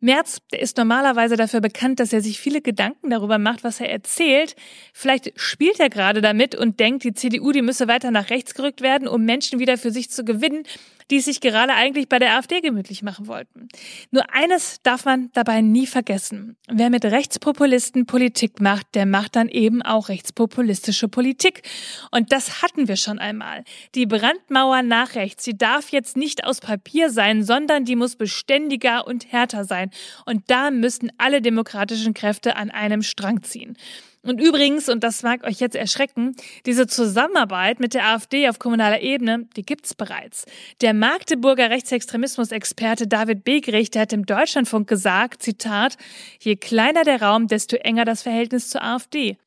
Merz, 0.00 0.38
der 0.52 0.60
ist 0.60 0.76
normalerweise 0.76 1.36
dafür 1.36 1.60
bekannt, 1.60 1.98
dass 1.98 2.12
er 2.12 2.20
sich 2.20 2.38
viele 2.38 2.60
Gedanken 2.60 3.10
darüber 3.10 3.38
macht, 3.38 3.64
was 3.64 3.80
er 3.80 3.90
erzählt. 3.90 4.54
Vielleicht 4.92 5.32
spielt 5.34 5.80
er 5.80 5.90
gerade 5.90 6.20
damit 6.20 6.54
und 6.54 6.78
denkt, 6.78 7.02
die 7.02 7.14
CDU, 7.14 7.50
die 7.50 7.62
müsse 7.62 7.88
weiter 7.88 8.12
nach 8.12 8.30
rechts 8.30 8.54
gerückt 8.54 8.80
werden, 8.80 9.08
um 9.08 9.24
Menschen 9.24 9.58
wieder 9.58 9.76
für 9.76 9.90
sich 9.90 10.10
zu 10.10 10.24
gewinnen. 10.24 10.62
Die 11.10 11.20
sich 11.20 11.40
gerade 11.40 11.74
eigentlich 11.74 12.08
bei 12.08 12.18
der 12.18 12.36
AfD 12.36 12.60
gemütlich 12.60 13.02
machen 13.02 13.26
wollten. 13.26 13.68
Nur 14.10 14.32
eines 14.32 14.82
darf 14.82 15.04
man 15.04 15.30
dabei 15.32 15.60
nie 15.60 15.86
vergessen. 15.86 16.56
Wer 16.68 16.90
mit 16.90 17.04
Rechtspopulisten 17.04 18.06
Politik 18.06 18.60
macht, 18.60 18.94
der 18.94 19.06
macht 19.06 19.36
dann 19.36 19.48
eben 19.48 19.82
auch 19.82 20.08
rechtspopulistische 20.08 21.08
Politik. 21.08 21.62
Und 22.10 22.32
das 22.32 22.62
hatten 22.62 22.88
wir 22.88 22.96
schon 22.96 23.18
einmal. 23.18 23.64
Die 23.94 24.06
Brandmauer 24.06 24.82
nach 24.82 25.14
rechts, 25.14 25.44
sie 25.44 25.56
darf 25.56 25.90
jetzt 25.90 26.16
nicht 26.16 26.44
aus 26.44 26.60
Papier 26.60 27.10
sein, 27.10 27.42
sondern 27.42 27.84
die 27.84 27.96
muss 27.96 28.16
beständiger 28.16 29.06
und 29.06 29.32
härter 29.32 29.64
sein. 29.64 29.90
Und 30.26 30.50
da 30.50 30.70
müssen 30.70 31.12
alle 31.18 31.40
demokratischen 31.40 32.14
Kräfte 32.14 32.56
an 32.56 32.70
einem 32.70 33.02
Strang 33.02 33.42
ziehen. 33.42 33.76
Und 34.22 34.40
übrigens, 34.40 34.88
und 34.88 35.04
das 35.04 35.22
mag 35.22 35.44
euch 35.44 35.60
jetzt 35.60 35.76
erschrecken, 35.76 36.34
diese 36.66 36.86
Zusammenarbeit 36.86 37.78
mit 37.78 37.94
der 37.94 38.06
AfD 38.06 38.48
auf 38.48 38.58
kommunaler 38.58 39.00
Ebene, 39.00 39.46
die 39.56 39.62
gibt's 39.62 39.94
bereits. 39.94 40.44
Der 40.80 40.92
Magdeburger 40.92 41.70
Rechtsextremismus-Experte 41.70 43.06
David 43.06 43.44
Begrich, 43.44 43.90
der 43.90 44.02
hat 44.02 44.12
im 44.12 44.26
Deutschlandfunk 44.26 44.88
gesagt, 44.88 45.42
Zitat, 45.42 45.96
je 46.40 46.56
kleiner 46.56 47.04
der 47.04 47.22
Raum, 47.22 47.46
desto 47.46 47.76
enger 47.76 48.04
das 48.04 48.22
Verhältnis 48.22 48.70
zur 48.70 48.82
AfD. 48.82 49.38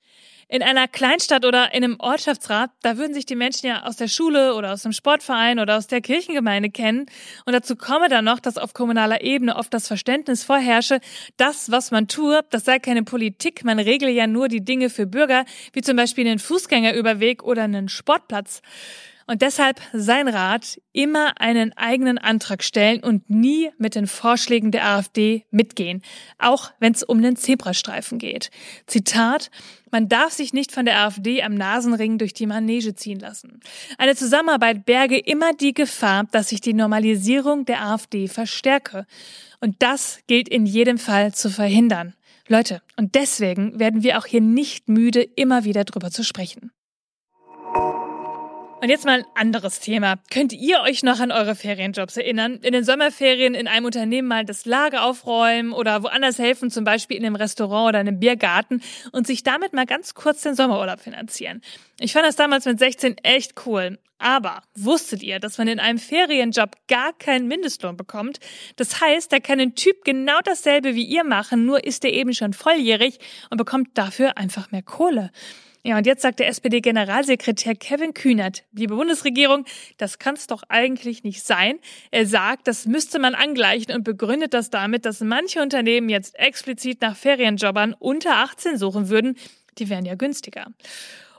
In 0.52 0.64
einer 0.64 0.90
Kleinstadt 0.90 1.46
oder 1.46 1.74
in 1.74 1.82
einem 1.82 1.96
Ortschaftsrat, 1.98 2.72
da 2.82 2.98
würden 2.98 3.14
sich 3.14 3.26
die 3.26 3.38
Menschen 3.38 3.68
ja 3.68 3.84
aus 3.84 3.96
der 3.96 4.10
Schule 4.10 4.54
oder 4.56 4.74
aus 4.74 4.82
dem 4.82 4.92
Sportverein 4.92 5.60
oder 5.60 5.78
aus 5.78 5.88
der 5.88 6.02
Kirchengemeinde 6.02 6.70
kennen. 6.70 7.06
Und 7.46 7.54
dazu 7.54 7.78
komme 7.78 8.10
dann 8.10 8.26
noch, 8.26 8.42
dass 8.42 8.58
auf 8.58 8.74
kommunaler 8.74 9.22
Ebene 9.22 9.56
oft 9.56 9.74
das 9.74 9.88
Verständnis 9.88 10.44
vorherrsche, 10.44 11.00
das, 11.38 11.72
was 11.72 11.92
man 11.92 12.10
tue, 12.10 12.42
das 12.50 12.66
sei 12.66 12.80
keine 12.80 13.04
Politik, 13.04 13.64
man 13.64 13.80
regle 13.80 14.10
ja 14.10 14.28
nur 14.28 14.50
die 14.50 14.60
Dinge 14.60 14.90
für 14.90 15.08
Bürger, 15.08 15.46
wie 15.72 15.82
zum 15.84 15.96
Beispiel 15.96 16.28
einen 16.28 16.40
Fußgängerüberweg 16.40 17.44
oder 17.44 17.64
einen 17.64 17.88
Sportplatz. 17.88 18.62
Und 19.32 19.42
deshalb 19.42 19.80
sein 19.94 20.28
Rat, 20.28 20.82
immer 20.92 21.40
einen 21.40 21.72
eigenen 21.78 22.18
Antrag 22.18 22.66
stellen 22.66 23.02
und 23.02 23.30
nie 23.30 23.70
mit 23.78 23.96
den 23.96 24.06
Vorschlägen 24.06 24.72
der 24.72 24.86
AfD 24.86 25.46
mitgehen, 25.52 26.02
auch 26.38 26.72
wenn 26.82 26.92
es 26.92 27.02
um 27.02 27.22
den 27.22 27.38
Zebrastreifen 27.38 28.20
geht. 28.20 28.52
Zitat, 28.88 29.50
man 29.90 30.10
darf 30.10 30.34
sich 30.34 30.52
nicht 30.52 30.74
von 30.74 30.84
der 30.84 31.00
AfD 31.00 31.44
am 31.44 31.56
Nasenring 31.56 32.18
durch 32.18 32.34
die 32.34 32.46
Manege 32.46 32.94
ziehen 32.94 33.22
lassen. 33.22 33.62
Eine 33.98 34.18
Zusammenarbeit 34.18 34.86
berge 34.86 35.18
immer 35.18 35.54
die 35.54 35.74
Gefahr, 35.74 36.26
dass 36.34 36.50
sich 36.50 36.60
die 36.60 36.74
Normalisierung 36.74 37.64
der 37.64 37.86
AfD 37.86 38.28
verstärke. 38.28 39.06
Und 39.62 39.78
das 39.80 40.20
gilt 40.28 40.50
in 40.50 40.66
jedem 40.66 40.98
Fall 40.98 41.34
zu 41.34 41.50
verhindern. 41.50 42.16
Leute, 42.50 42.82
und 42.98 43.16
deswegen 43.16 43.80
werden 43.80 44.04
wir 44.04 44.18
auch 44.18 44.26
hier 44.26 44.42
nicht 44.42 44.90
müde, 44.90 45.22
immer 45.22 45.64
wieder 45.64 45.86
drüber 45.86 46.12
zu 46.12 46.26
sprechen. 46.26 46.74
Und 48.82 48.90
jetzt 48.90 49.06
mal 49.06 49.20
ein 49.20 49.26
anderes 49.36 49.80
Thema. 49.80 50.16
Könnt 50.32 50.54
ihr 50.54 50.82
euch 50.82 51.04
noch 51.04 51.20
an 51.20 51.32
eure 51.32 51.54
Ferienjobs 51.54 52.18
erinnern? 52.18 52.56
In 52.64 52.74
den 52.74 52.84
Sommerferien 52.84 53.54
in 53.54 53.68
einem 53.68 53.86
Unternehmen 53.86 54.28
mal 54.28 54.44
das 54.44 54.66
Lager 54.66 55.06
aufräumen 55.06 55.72
oder 55.72 56.02
woanders 56.02 56.40
helfen, 56.40 56.72
zum 56.72 56.84
Beispiel 56.84 57.16
in 57.16 57.24
einem 57.24 57.36
Restaurant 57.36 57.90
oder 57.90 58.00
einem 58.00 58.20
Biergarten 58.20 58.82
und 59.12 59.28
sich 59.28 59.44
damit 59.44 59.74
mal 59.74 59.86
ganz 59.86 60.16
kurz 60.16 60.42
den 60.42 60.56
Sommerurlaub 60.56 61.00
finanzieren. 61.00 61.62
Ich 62.00 62.14
fand 62.14 62.26
das 62.26 62.36
damals 62.36 62.66
mit 62.66 62.80
16 62.80 63.20
echt 63.20 63.68
cool. 63.68 64.00
Aber 64.18 64.64
wusstet 64.74 65.22
ihr, 65.22 65.40
dass 65.40 65.60
man 65.60 65.68
in 65.68 65.80
einem 65.80 66.00
Ferienjob 66.00 66.72
gar 66.88 67.14
keinen 67.14 67.48
Mindestlohn 67.48 67.98
bekommt? 67.98 68.40
Das 68.78 69.00
heißt, 69.00 69.32
da 69.32 69.40
kann 69.40 69.60
ein 69.60 69.76
Typ 69.76 70.04
genau 70.06 70.40
dasselbe 70.44 70.96
wie 70.96 71.06
ihr 71.06 71.24
machen, 71.24 71.68
nur 71.68 71.84
ist 71.84 72.04
er 72.04 72.14
eben 72.14 72.34
schon 72.34 72.54
volljährig 72.54 73.20
und 73.52 73.58
bekommt 73.58 73.90
dafür 73.94 74.40
einfach 74.40 74.72
mehr 74.72 74.84
Kohle. 74.84 75.30
Ja, 75.84 75.98
und 75.98 76.06
jetzt 76.06 76.22
sagt 76.22 76.40
der 76.40 76.48
SPD-Generalsekretär 76.48 77.74
Kevin 77.74 78.14
Kühnert, 78.14 78.64
liebe 78.72 78.96
Bundesregierung, 78.96 79.66
das 79.98 80.20
kann 80.20 80.36
es 80.36 80.46
doch 80.46 80.62
eigentlich 80.70 81.24
nicht 81.24 81.44
sein. 81.44 81.80
Er 82.12 82.28
sagt, 82.28 82.68
das 82.68 82.86
müsste 82.86 83.18
man 83.18 83.34
angleichen 83.34 83.96
und 83.96 84.04
begründet 84.04 84.54
das 84.54 84.70
damit, 84.70 85.06
dass 85.06 85.22
manche 85.22 85.60
Unternehmen 85.60 86.10
jetzt 86.10 86.38
explizit 86.38 87.02
nach 87.02 87.16
Ferienjobbern 87.16 87.96
unter 87.98 88.38
18 88.38 88.78
suchen 88.78 89.10
würden. 89.10 89.38
Die 89.80 89.90
wären 89.90 90.06
ja 90.06 90.14
günstiger. 90.14 90.68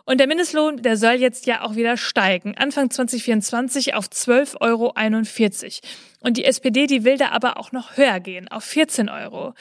Und 0.04 0.18
der 0.18 0.26
Mindestlohn, 0.26 0.82
der 0.82 0.96
soll 0.96 1.14
jetzt 1.14 1.46
ja 1.46 1.62
auch 1.62 1.76
wieder 1.76 1.96
steigen. 1.96 2.56
Anfang 2.56 2.90
2024 2.90 3.94
auf 3.94 4.06
12,41 4.06 4.60
Euro. 4.60 4.92
Und 6.20 6.36
die 6.36 6.44
SPD, 6.44 6.86
die 6.86 7.04
will 7.04 7.16
da 7.16 7.30
aber 7.30 7.58
auch 7.58 7.72
noch 7.72 7.96
höher 7.96 8.20
gehen, 8.20 8.48
auf 8.48 8.64
14 8.64 9.08
Euro. 9.08 9.54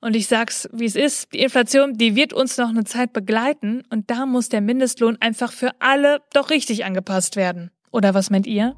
Und 0.00 0.16
ich 0.16 0.26
sag's, 0.26 0.68
wie 0.72 0.86
es 0.86 0.96
ist, 0.96 1.32
die 1.32 1.40
Inflation, 1.40 1.94
die 1.94 2.16
wird 2.16 2.32
uns 2.32 2.56
noch 2.56 2.68
eine 2.68 2.84
Zeit 2.84 3.12
begleiten. 3.12 3.82
Und 3.90 4.10
da 4.10 4.26
muss 4.26 4.48
der 4.48 4.60
Mindestlohn 4.60 5.16
einfach 5.20 5.52
für 5.52 5.72
alle 5.80 6.20
doch 6.32 6.50
richtig 6.50 6.84
angepasst 6.84 7.36
werden. 7.36 7.70
Oder 7.90 8.14
was 8.14 8.30
meint 8.30 8.46
ihr? 8.46 8.76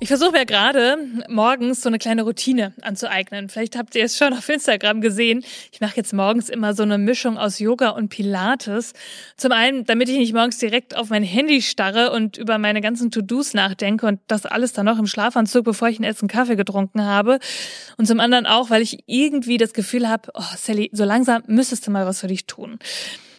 Ich 0.00 0.06
versuche 0.06 0.30
mir 0.30 0.46
gerade 0.46 0.96
morgens 1.28 1.80
so 1.80 1.88
eine 1.88 1.98
kleine 1.98 2.22
Routine 2.22 2.72
anzueignen. 2.82 3.48
Vielleicht 3.48 3.76
habt 3.76 3.96
ihr 3.96 4.04
es 4.04 4.16
schon 4.16 4.32
auf 4.32 4.48
Instagram 4.48 5.00
gesehen. 5.00 5.44
Ich 5.72 5.80
mache 5.80 5.96
jetzt 5.96 6.12
morgens 6.12 6.48
immer 6.48 6.72
so 6.72 6.84
eine 6.84 6.98
Mischung 6.98 7.36
aus 7.36 7.58
Yoga 7.58 7.88
und 7.88 8.08
Pilates. 8.08 8.92
Zum 9.36 9.50
einen, 9.50 9.86
damit 9.86 10.08
ich 10.08 10.16
nicht 10.16 10.34
morgens 10.34 10.58
direkt 10.58 10.96
auf 10.96 11.10
mein 11.10 11.24
Handy 11.24 11.62
starre 11.62 12.12
und 12.12 12.36
über 12.36 12.58
meine 12.58 12.80
ganzen 12.80 13.10
To-Dos 13.10 13.54
nachdenke 13.54 14.06
und 14.06 14.20
das 14.28 14.46
alles 14.46 14.72
dann 14.72 14.86
noch 14.86 15.00
im 15.00 15.08
Schlafanzug, 15.08 15.64
bevor 15.64 15.88
ich 15.88 15.96
einen 15.96 16.04
ersten 16.04 16.28
Kaffee 16.28 16.54
getrunken 16.54 17.02
habe. 17.02 17.40
Und 17.96 18.06
zum 18.06 18.20
anderen 18.20 18.46
auch, 18.46 18.70
weil 18.70 18.82
ich 18.82 19.00
irgendwie 19.06 19.56
das 19.56 19.72
Gefühl 19.72 20.08
habe, 20.08 20.30
oh 20.34 20.42
Sally, 20.56 20.90
so 20.92 21.02
langsam 21.02 21.42
müsstest 21.48 21.88
du 21.88 21.90
mal 21.90 22.06
was 22.06 22.20
für 22.20 22.28
dich 22.28 22.46
tun. 22.46 22.78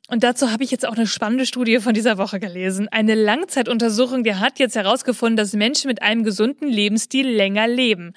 Und 0.09 0.23
dazu 0.23 0.51
habe 0.51 0.63
ich 0.63 0.71
jetzt 0.71 0.87
auch 0.87 0.95
eine 0.95 1.05
spannende 1.05 1.45
Studie 1.45 1.79
von 1.79 1.93
dieser 1.93 2.17
Woche 2.17 2.39
gelesen. 2.39 2.87
Eine 2.87 3.13
Langzeituntersuchung, 3.13 4.23
die 4.23 4.33
hat 4.33 4.57
jetzt 4.57 4.75
herausgefunden, 4.75 5.37
dass 5.37 5.53
Menschen 5.53 5.87
mit 5.87 6.01
einem 6.01 6.23
gesunden 6.23 6.67
Lebensstil 6.67 7.29
länger 7.29 7.67
leben. 7.67 8.13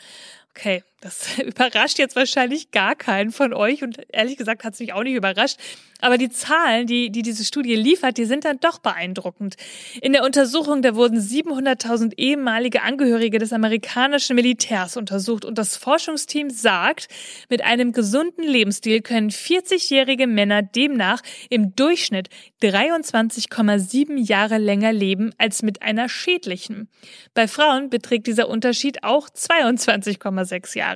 Okay, 0.57 0.83
das 1.03 1.39
überrascht 1.45 1.99
jetzt 1.99 2.17
wahrscheinlich 2.17 2.71
gar 2.71 2.95
keinen 2.95 3.33
von 3.33 3.53
euch 3.53 3.83
und 3.83 3.99
ehrlich 4.09 4.39
gesagt 4.39 4.65
hat 4.65 4.75
es 4.75 4.81
mich 4.81 4.93
auch 4.95 5.03
nicht 5.03 5.15
überrascht. 5.15 5.59
Aber 6.01 6.19
die 6.19 6.31
Zahlen, 6.31 6.89
die, 6.89 7.11
die 7.11 7.23
diese 7.23 7.45
Studie 7.45 7.77
liefert, 7.77 8.19
die 8.19 8.25
sind 8.25 8.45
dann 8.45 8.59
doch 8.59 8.79
beeindruckend. 8.79 9.57
In 10.01 10.13
der 10.13 10.25
Untersuchung, 10.25 10.83
da 10.83 10.97
wurden 10.97 11.21
700.000 11.21 12.15
ehemalige 12.17 12.83
Angehörige 12.83 13.39
des 13.39 13.53
amerikanischen 13.53 14.35
Militärs 14.35 14.97
untersucht 14.97 15.45
und 15.45 15.59
das 15.59 15.77
Forschungsteam 15.77 16.51
sagt, 16.51 17.07
mit 17.49 17.63
einem 17.63 17.93
gesunden 17.93 18.43
Lebensstil 18.43 19.01
können 19.01 19.31
40-jährige 19.31 20.27
Männer 20.27 20.63
demnach 20.63 21.23
im 21.51 21.77
Durchschnitt 21.77 22.31
23,7 22.63 24.19
Jahre 24.19 24.59
länger 24.59 24.93
leben 24.93 25.33
als 25.39 25.63
mit 25.63 25.83
einer 25.83 26.09
schädlichen. 26.09 26.89
Bei 27.33 27.47
Frauen 27.47 27.91
beträgt 27.91 28.27
dieser 28.27 28.49
Unterschied 28.49 29.05
auch 29.05 29.29
22,6 29.29 30.77
Jahre. 30.77 30.92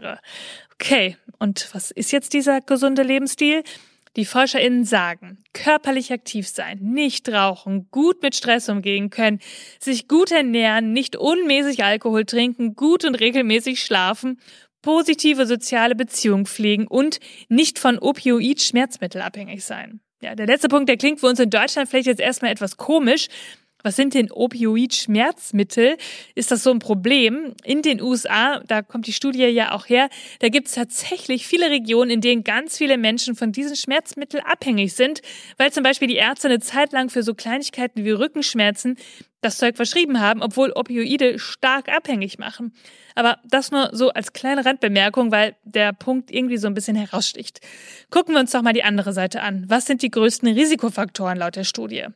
Okay, 0.75 1.17
und 1.39 1.69
was 1.73 1.91
ist 1.91 2.13
jetzt 2.13 2.33
dieser 2.33 2.61
gesunde 2.61 3.03
Lebensstil? 3.03 3.63
Die 4.17 4.25
ForscherInnen 4.25 4.85
sagen, 4.85 5.39
körperlich 5.53 6.11
aktiv 6.11 6.49
sein, 6.49 6.79
nicht 6.81 7.29
rauchen, 7.29 7.89
gut 7.91 8.23
mit 8.23 8.35
Stress 8.35 8.69
umgehen 8.71 9.11
können, 9.11 9.41
sich 9.79 10.09
gut 10.09 10.31
ernähren, 10.31 10.95
nicht 10.95 11.17
unmäßig 11.17 11.85
Alkohol 11.85 12.25
trinken, 12.25 12.75
gut 12.75 13.05
und 13.05 13.15
regelmäßig 13.17 13.83
schlafen, 13.83 14.41
positive 14.81 15.47
soziale 15.47 15.95
Beziehungen 15.95 16.47
pflegen 16.47 16.87
und 16.87 17.21
nicht 17.51 17.79
von 17.79 17.99
Opioid-Schmerzmittel 17.99 19.21
abhängig 19.21 19.65
sein. 19.65 20.01
Ja, 20.23 20.35
der 20.35 20.47
letzte 20.47 20.69
Punkt, 20.69 20.89
der 20.89 20.97
klingt 20.97 21.21
für 21.21 21.27
uns 21.27 21.39
in 21.39 21.51
Deutschland 21.51 21.89
vielleicht 21.89 22.07
jetzt 22.07 22.21
erstmal 22.21 22.53
etwas 22.53 22.79
komisch, 22.79 23.29
was 23.87 23.95
sind 23.95 24.15
denn 24.15 24.33
Opioid-Schmerzmittel? 24.33 25.97
Ist 26.35 26.51
das 26.51 26.65
so 26.65 26.73
ein 26.73 26.81
Problem? 26.81 27.55
In 27.63 27.83
den 27.83 28.03
USA, 28.03 28.59
da 28.67 28.83
kommt 28.83 29.07
die 29.07 29.13
Studie 29.13 29.45
ja 29.45 29.71
auch 29.71 29.89
her, 29.89 30.09
da 30.41 30.49
gibt 30.49 30.67
es 30.67 30.75
tatsächlich 30.75 31.47
viele 31.47 31.71
Regionen, 31.71 32.11
in 32.11 32.21
denen 32.21 32.43
ganz 32.43 32.77
viele 32.77 32.99
Menschen 32.99 33.37
von 33.37 33.53
diesen 33.53 33.77
Schmerzmitteln 33.77 34.43
abhängig 34.45 34.95
sind, 34.95 35.23
weil 35.57 35.73
zum 35.73 35.85
Beispiel 35.85 36.09
die 36.09 36.17
Ärzte 36.17 36.49
eine 36.49 36.59
Zeit 36.59 36.93
lang 36.93 37.11
für 37.11 37.23
so 37.23 37.33
Kleinigkeiten 37.35 38.05
wie 38.05 38.11
Rückenschmerzen 38.11 38.97
das 39.41 39.59
Zeug 39.59 39.77
verschrieben 39.77 40.21
haben, 40.21 40.43
obwohl 40.43 40.73
Opioide 40.73 41.39
stark 41.39 41.89
abhängig 41.89 42.41
machen. 42.41 42.75
Aber 43.15 43.39
das 43.45 43.71
nur 43.71 43.91
so 43.93 44.11
als 44.11 44.33
kleine 44.33 44.67
Randbemerkung, 44.67 45.31
weil 45.31 45.55
der 45.63 45.93
Punkt 45.93 46.33
irgendwie 46.33 46.57
so 46.57 46.67
ein 46.67 46.75
bisschen 46.75 46.97
heraussticht. 46.97 47.61
Gucken 48.11 48.35
wir 48.35 48.41
uns 48.41 48.51
doch 48.51 48.63
mal 48.63 48.73
die 48.73 48.83
andere 48.83 49.13
Seite 49.13 49.43
an. 49.43 49.65
Was 49.69 49.87
sind 49.87 50.03
die 50.03 50.11
größten 50.11 50.49
Risikofaktoren 50.49 51.39
laut 51.39 51.55
der 51.55 51.63
Studie? 51.63 52.07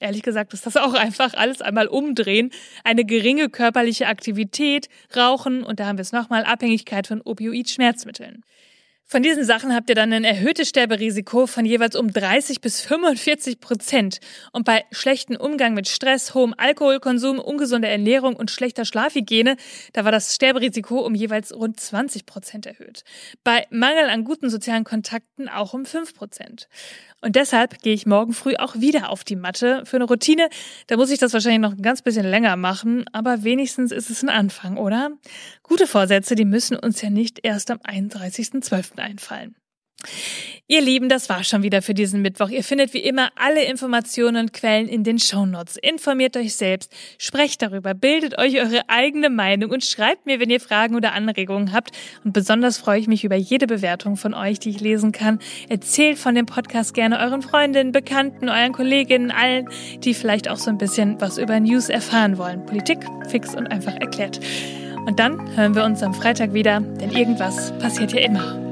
Ehrlich 0.00 0.22
gesagt 0.22 0.54
ist 0.54 0.64
das 0.64 0.78
auch 0.78 0.94
einfach 0.94 1.34
alles 1.34 1.60
einmal 1.60 1.86
umdrehen. 1.86 2.50
Eine 2.84 3.04
geringe 3.04 3.50
körperliche 3.50 4.06
Aktivität, 4.06 4.88
Rauchen 5.14 5.62
und 5.62 5.78
da 5.78 5.86
haben 5.86 5.98
wir 5.98 6.02
es 6.02 6.12
nochmal, 6.12 6.44
Abhängigkeit 6.44 7.06
von 7.06 7.20
Opioid-Schmerzmitteln. 7.20 8.42
Von 9.12 9.24
diesen 9.24 9.42
Sachen 9.42 9.74
habt 9.74 9.88
ihr 9.88 9.96
dann 9.96 10.12
ein 10.12 10.22
erhöhtes 10.22 10.68
Sterberisiko 10.68 11.48
von 11.48 11.64
jeweils 11.64 11.96
um 11.96 12.12
30 12.12 12.60
bis 12.60 12.80
45 12.80 13.58
Prozent. 13.58 14.20
Und 14.52 14.64
bei 14.64 14.84
schlechtem 14.92 15.34
Umgang 15.34 15.74
mit 15.74 15.88
Stress, 15.88 16.32
hohem 16.32 16.54
Alkoholkonsum, 16.56 17.40
ungesunder 17.40 17.88
Ernährung 17.88 18.36
und 18.36 18.52
schlechter 18.52 18.84
Schlafhygiene, 18.84 19.56
da 19.94 20.04
war 20.04 20.12
das 20.12 20.32
Sterberisiko 20.36 21.00
um 21.00 21.16
jeweils 21.16 21.52
rund 21.52 21.80
20 21.80 22.24
Prozent 22.24 22.66
erhöht. 22.66 23.02
Bei 23.42 23.66
Mangel 23.70 24.08
an 24.10 24.22
guten 24.22 24.48
sozialen 24.48 24.84
Kontakten 24.84 25.48
auch 25.48 25.74
um 25.74 25.86
5 25.86 26.14
Prozent. 26.14 26.68
Und 27.20 27.34
deshalb 27.36 27.82
gehe 27.82 27.92
ich 27.92 28.06
morgen 28.06 28.32
früh 28.32 28.54
auch 28.56 28.76
wieder 28.76 29.10
auf 29.10 29.24
die 29.24 29.36
Matte 29.36 29.82
für 29.86 29.96
eine 29.96 30.04
Routine. 30.04 30.48
Da 30.86 30.96
muss 30.96 31.10
ich 31.10 31.18
das 31.18 31.32
wahrscheinlich 31.32 31.60
noch 31.60 31.72
ein 31.72 31.82
ganz 31.82 32.00
bisschen 32.00 32.24
länger 32.24 32.56
machen, 32.56 33.04
aber 33.12 33.42
wenigstens 33.42 33.90
ist 33.90 34.08
es 34.08 34.22
ein 34.22 34.30
Anfang, 34.30 34.78
oder? 34.78 35.10
Gute 35.62 35.86
Vorsätze, 35.86 36.34
die 36.34 36.46
müssen 36.46 36.76
uns 36.76 37.02
ja 37.02 37.10
nicht 37.10 37.40
erst 37.42 37.70
am 37.70 37.78
31.12. 37.78 38.99
einfallen. 39.00 39.56
Ihr 40.66 40.80
Lieben, 40.80 41.08
das 41.08 41.28
war 41.28 41.42
schon 41.42 41.64
wieder 41.64 41.82
für 41.82 41.94
diesen 41.94 42.22
Mittwoch. 42.22 42.48
Ihr 42.48 42.62
findet 42.62 42.94
wie 42.94 43.00
immer 43.00 43.30
alle 43.34 43.64
Informationen 43.64 44.36
und 44.36 44.52
Quellen 44.52 44.86
in 44.86 45.02
den 45.02 45.18
Shownotes. 45.18 45.76
Informiert 45.76 46.36
euch 46.36 46.54
selbst, 46.54 46.92
sprecht 47.18 47.60
darüber, 47.60 47.92
bildet 47.92 48.38
euch 48.38 48.60
eure 48.60 48.88
eigene 48.88 49.30
Meinung 49.30 49.72
und 49.72 49.84
schreibt 49.84 50.26
mir, 50.26 50.38
wenn 50.38 50.48
ihr 50.48 50.60
Fragen 50.60 50.94
oder 50.94 51.12
Anregungen 51.12 51.72
habt. 51.72 51.90
Und 52.22 52.32
besonders 52.32 52.78
freue 52.78 53.00
ich 53.00 53.08
mich 53.08 53.24
über 53.24 53.34
jede 53.34 53.66
Bewertung 53.66 54.16
von 54.16 54.32
euch, 54.32 54.60
die 54.60 54.70
ich 54.70 54.80
lesen 54.80 55.10
kann. 55.10 55.40
Erzählt 55.68 56.18
von 56.18 56.36
dem 56.36 56.46
Podcast 56.46 56.94
gerne 56.94 57.18
euren 57.18 57.42
Freundinnen, 57.42 57.90
Bekannten, 57.90 58.48
euren 58.48 58.72
Kolleginnen, 58.72 59.32
allen, 59.32 59.68
die 60.04 60.14
vielleicht 60.14 60.48
auch 60.48 60.56
so 60.56 60.70
ein 60.70 60.78
bisschen 60.78 61.20
was 61.20 61.36
über 61.36 61.58
News 61.58 61.88
erfahren 61.88 62.38
wollen. 62.38 62.64
Politik 62.64 62.98
fix 63.28 63.56
und 63.56 63.66
einfach 63.66 63.96
erklärt. 63.96 64.38
Und 65.04 65.18
dann 65.18 65.56
hören 65.56 65.74
wir 65.74 65.82
uns 65.82 66.00
am 66.04 66.14
Freitag 66.14 66.54
wieder, 66.54 66.78
denn 66.78 67.10
irgendwas 67.10 67.76
passiert 67.78 68.12
ja 68.12 68.20
immer. 68.20 68.69